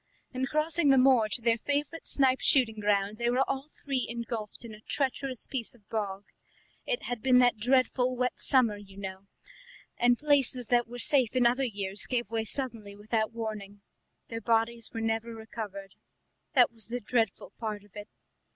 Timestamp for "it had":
6.87-7.21